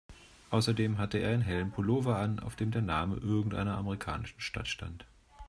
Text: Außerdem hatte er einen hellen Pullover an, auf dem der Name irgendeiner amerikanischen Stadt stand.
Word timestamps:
Außerdem 0.49 0.97
hatte 0.97 1.19
er 1.19 1.29
einen 1.29 1.43
hellen 1.43 1.69
Pullover 1.69 2.15
an, 2.17 2.39
auf 2.39 2.55
dem 2.55 2.71
der 2.71 2.81
Name 2.81 3.17
irgendeiner 3.17 3.77
amerikanischen 3.77 4.39
Stadt 4.41 4.67
stand. 4.67 5.05